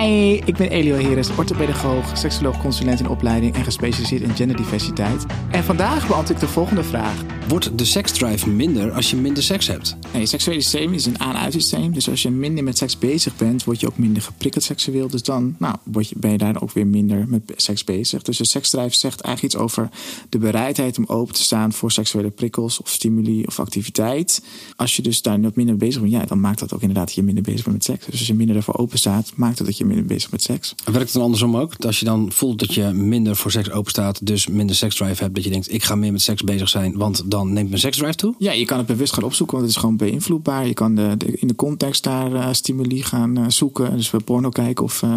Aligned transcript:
Hi, 0.00 0.40
ik 0.44 0.56
ben 0.56 0.70
Elio 0.70 0.94
Heres, 0.94 1.36
orthopedagoog, 1.36 2.18
seksoloog, 2.18 2.60
consulent 2.60 3.00
in 3.00 3.08
opleiding 3.08 3.54
en 3.54 3.64
gespecialiseerd 3.64 4.22
in 4.22 4.34
genderdiversiteit. 4.34 5.26
En 5.50 5.64
vandaag 5.64 6.06
beantwoord 6.06 6.30
ik 6.30 6.40
de 6.40 6.52
volgende 6.52 6.84
vraag. 6.84 7.22
Wordt 7.48 7.78
de 7.78 7.84
seksdrive 7.84 8.48
minder 8.48 8.92
als 8.92 9.10
je 9.10 9.16
minder 9.16 9.42
seks 9.42 9.66
hebt? 9.66 9.96
Nee, 10.12 10.26
seksuele 10.26 10.60
systeem 10.60 10.92
is 10.92 11.06
een 11.06 11.20
aan-uit 11.20 11.52
systeem. 11.52 11.92
Dus 11.92 12.08
als 12.08 12.22
je 12.22 12.30
minder 12.30 12.64
met 12.64 12.78
seks 12.78 12.98
bezig 12.98 13.36
bent, 13.36 13.64
word 13.64 13.80
je 13.80 13.86
ook 13.86 13.98
minder 13.98 14.22
geprikkeld 14.22 14.64
seksueel. 14.64 15.08
Dus 15.08 15.22
dan 15.22 15.54
nou, 15.58 15.76
word 15.84 16.08
je, 16.08 16.14
ben 16.18 16.30
je 16.30 16.38
daar 16.38 16.62
ook 16.62 16.72
weer 16.72 16.86
minder 16.86 17.24
met 17.28 17.42
seks 17.56 17.84
bezig. 17.84 18.22
Dus 18.22 18.36
de 18.36 18.44
seksdrive 18.44 18.96
zegt 18.96 19.20
eigenlijk 19.20 19.54
iets 19.54 19.62
over 19.62 19.88
de 20.28 20.38
bereidheid 20.38 20.98
om 20.98 21.04
open 21.06 21.34
te 21.34 21.42
staan 21.42 21.72
voor 21.72 21.92
seksuele 21.92 22.30
prikkels 22.30 22.80
of 22.80 22.88
stimuli 22.88 23.44
of 23.44 23.60
activiteit. 23.60 24.42
Als 24.76 24.96
je 24.96 25.02
dus 25.02 25.22
daar 25.22 25.40
wat 25.40 25.56
minder 25.56 25.76
bezig 25.76 26.00
bent, 26.00 26.12
ja, 26.12 26.24
dan 26.24 26.40
maakt 26.40 26.58
dat 26.58 26.74
ook 26.74 26.80
inderdaad 26.80 27.06
dat 27.06 27.14
je 27.14 27.22
minder 27.22 27.42
bezig 27.42 27.62
bent 27.62 27.76
met 27.76 27.84
seks. 27.84 28.06
Dus 28.06 28.18
als 28.18 28.26
je 28.26 28.34
minder 28.34 28.56
ervoor 28.56 28.76
open 28.76 28.98
staat, 28.98 29.32
maakt 29.36 29.58
het 29.58 29.66
dat 29.66 29.78
je 29.78 29.84
minder 29.90 30.06
bezig 30.06 30.30
met 30.30 30.42
seks. 30.42 30.74
Werkt 30.84 31.00
het 31.00 31.12
dan 31.12 31.22
andersom 31.22 31.56
ook? 31.56 31.74
Als 31.84 31.98
je 31.98 32.04
dan 32.04 32.32
voelt 32.32 32.58
dat 32.58 32.74
je 32.74 32.84
minder 32.92 33.36
voor 33.36 33.50
seks 33.50 33.70
open 33.70 33.90
staat, 33.90 34.26
dus 34.26 34.46
minder 34.46 34.76
seksdrive 34.76 35.22
hebt, 35.22 35.34
dat 35.34 35.44
je 35.44 35.50
denkt, 35.50 35.72
ik 35.72 35.84
ga 35.84 35.94
meer 35.94 36.12
met 36.12 36.22
seks 36.22 36.42
bezig 36.42 36.68
zijn, 36.68 36.96
want 36.96 37.22
dan 37.30 37.52
neemt 37.52 37.68
mijn 37.68 37.80
seksdrive 37.80 38.14
toe? 38.14 38.34
Ja, 38.38 38.52
je 38.52 38.64
kan 38.64 38.78
het 38.78 38.86
bewust 38.86 39.12
gaan 39.12 39.24
opzoeken, 39.24 39.56
want 39.56 39.66
het 39.68 39.76
is 39.76 39.82
gewoon 39.82 39.96
beïnvloedbaar. 39.96 40.66
Je 40.66 40.74
kan 40.74 40.94
de, 40.94 41.14
de- 41.18 41.32
in 41.32 41.48
de 41.48 41.54
context 41.54 42.02
daar 42.02 42.34
eh, 42.34 42.48
stimuli 42.52 43.02
gaan 43.02 43.36
eh, 43.36 43.44
zoeken. 43.48 43.96
Dus 43.96 44.10
we 44.10 44.18
porno 44.20 44.48
kijken 44.48 44.84
of 44.84 45.02
eh, 45.02 45.14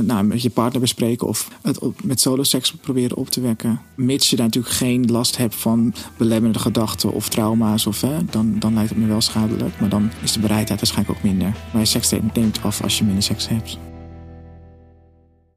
nou, 0.00 0.24
met 0.24 0.42
je 0.42 0.50
partner 0.50 0.80
bespreken 0.80 1.26
of 1.26 1.48
het 1.62 1.78
op, 1.78 2.04
met 2.04 2.20
solo 2.20 2.42
seks 2.42 2.70
proberen 2.80 3.16
op 3.16 3.28
te 3.30 3.40
wekken. 3.40 3.80
Mits 3.96 4.30
je 4.30 4.36
daar 4.36 4.46
natuurlijk 4.46 4.74
geen 4.74 5.10
last 5.10 5.36
hebt 5.36 5.54
van 5.54 5.94
belemmerende 6.16 6.58
gedachten 6.58 7.12
of 7.12 7.28
trauma's, 7.28 7.86
of, 7.86 8.04
dan, 8.30 8.58
dan 8.58 8.74
lijkt 8.74 8.90
het 8.90 8.98
me 8.98 9.06
wel 9.06 9.20
schadelijk. 9.20 9.80
Maar 9.80 9.88
dan 9.88 10.10
is 10.22 10.32
de 10.32 10.40
bereidheid 10.40 10.80
waarschijnlijk 10.80 11.18
ook 11.18 11.24
minder. 11.24 11.54
Maar 11.72 11.80
je 11.80 11.86
seks 11.88 12.10
neemt 12.34 12.62
af 12.62 12.82
als 12.82 12.98
je 12.98 13.04
minder 13.04 13.22
seks 13.22 13.48
hebt. 13.48 13.89